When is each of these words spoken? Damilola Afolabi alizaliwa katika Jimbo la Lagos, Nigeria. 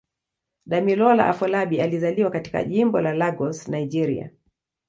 Damilola 0.65 1.27
Afolabi 1.29 1.81
alizaliwa 1.81 2.31
katika 2.31 2.63
Jimbo 2.63 3.01
la 3.01 3.13
Lagos, 3.13 3.67
Nigeria. 3.67 4.31